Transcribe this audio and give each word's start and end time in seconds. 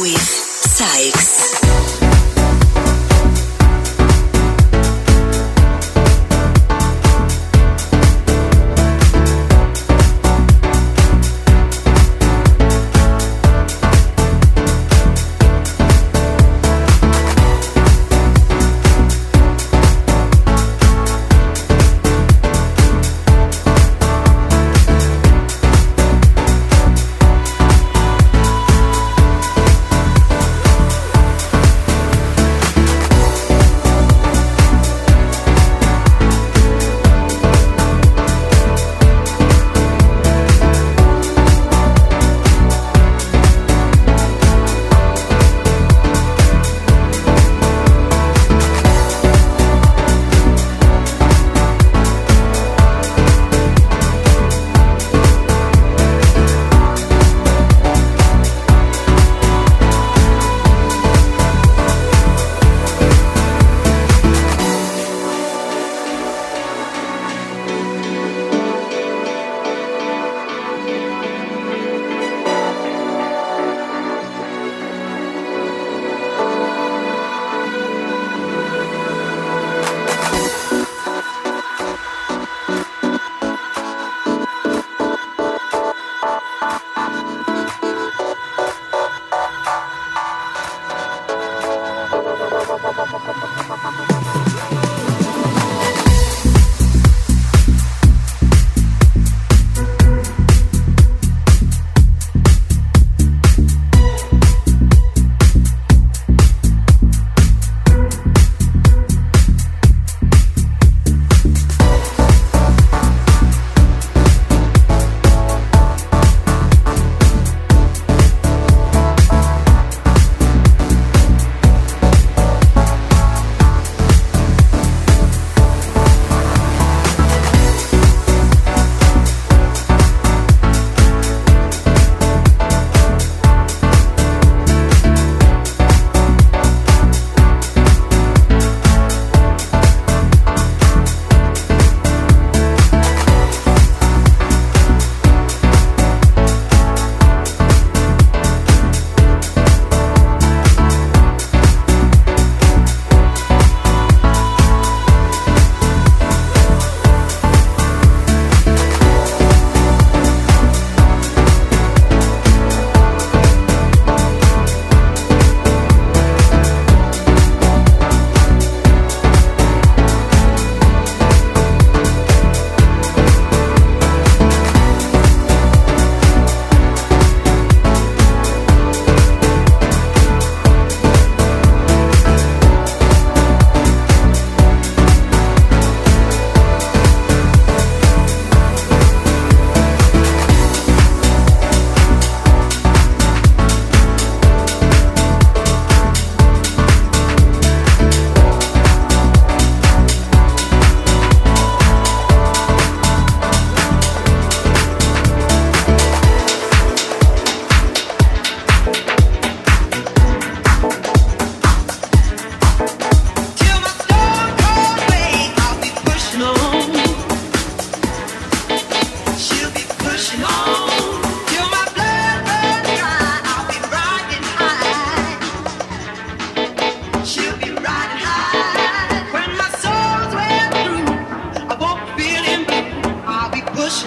With 0.00 0.16
Sykes. 0.16 1.99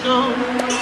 No. 0.02 0.73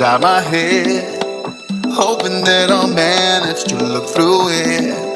Inside 0.00 0.22
my 0.22 0.40
head. 0.40 1.22
Hoping 1.92 2.42
that 2.44 2.70
I'll 2.70 2.88
manage 2.88 3.64
to 3.64 3.76
look 3.76 4.08
through 4.08 4.48
it. 4.48 5.09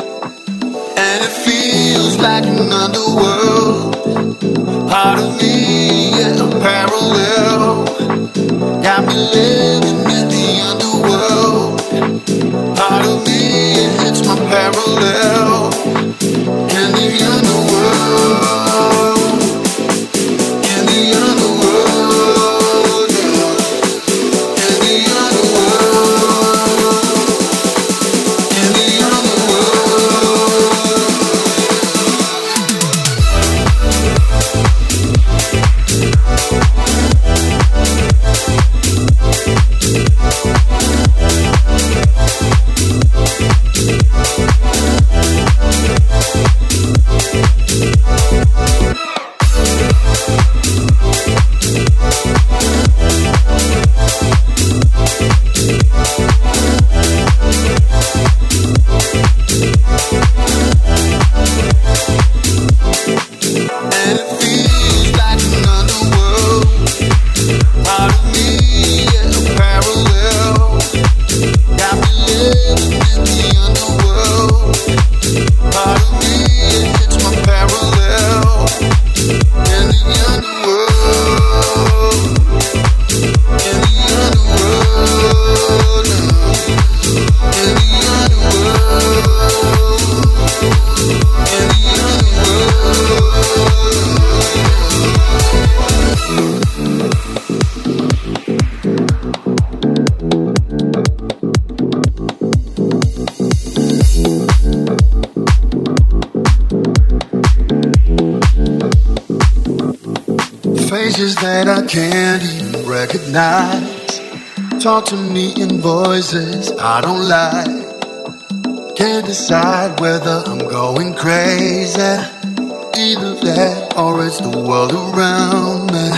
Talk 114.78 115.06
to 115.06 115.16
me 115.16 115.52
in 115.60 115.80
voices 115.80 116.70
I 116.78 117.00
don't 117.00 117.26
like. 117.26 118.94
Can't 118.94 119.26
decide 119.26 119.98
whether 119.98 120.44
I'm 120.46 120.58
going 120.58 121.14
crazy. 121.14 121.98
Either 121.98 123.34
that 123.42 123.94
or 123.96 124.24
it's 124.24 124.38
the 124.38 124.50
world 124.56 124.92
around 124.92 125.90
me. 125.90 126.10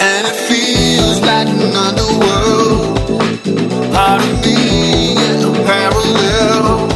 And 0.00 0.26
it 0.26 0.36
feels 0.48 1.20
like 1.20 1.48
an 1.48 1.76
underworld. 1.86 2.96
Part 3.92 4.22
of 4.22 4.32
me 4.42 5.18
is 5.28 5.44
a 5.44 5.52
parallel. 5.68 6.88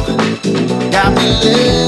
Got 0.89 1.13
me 1.13 1.27
living 1.43 1.82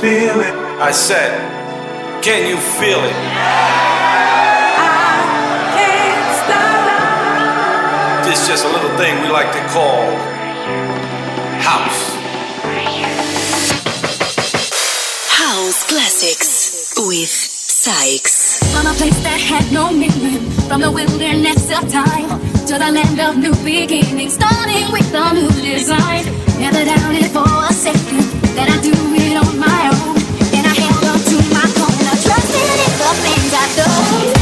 this 0.00 0.28
feeling. 0.28 0.54
I 0.80 0.90
said, 0.90 2.22
can 2.22 2.48
you 2.48 2.56
feel 2.56 2.98
it? 3.04 3.16
This 8.24 8.42
is 8.42 8.48
just 8.48 8.64
a 8.64 8.68
little 8.68 8.96
thing 8.96 9.22
we 9.22 9.28
like 9.28 9.52
to 9.52 9.60
call 9.68 10.04
house. 11.60 12.14
House 15.28 15.86
classics 15.88 16.94
with 16.96 17.28
Sykes. 17.28 18.60
From 18.72 18.86
a 18.86 18.94
place 18.94 19.18
that 19.22 19.40
had 19.40 19.72
no 19.72 19.90
meaning, 19.90 20.50
from 20.68 20.80
the 20.80 20.90
wilderness 20.90 21.70
of 21.76 21.90
time 21.90 22.49
to 22.70 22.78
the 22.78 22.92
land 22.92 23.18
of 23.18 23.36
new 23.36 23.52
beginnings, 23.64 24.34
starting 24.34 24.92
with 24.92 25.12
a 25.12 25.34
new 25.34 25.50
design. 25.60 26.24
Never 26.60 26.84
doubted 26.84 27.26
for 27.32 27.42
a 27.42 27.72
second 27.72 28.22
that 28.54 28.68
I 28.70 28.80
do 28.80 28.92
it 28.94 29.36
on 29.36 29.58
my 29.58 29.90
own. 29.90 30.14
And 30.54 30.64
I 30.64 30.74
held 30.78 31.04
up 31.10 31.20
to 31.30 31.36
my 31.50 31.66
corner, 31.74 32.14
trusting 32.22 32.70
in 32.86 32.92
the 33.02 33.10
things 33.24 33.52
I 33.52 34.34
do. 34.34 34.39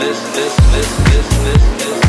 this, 0.00 0.18
this, 0.34 0.56
this, 0.56 0.96
this, 0.96 1.28
this, 1.44 1.84
this. 1.84 1.99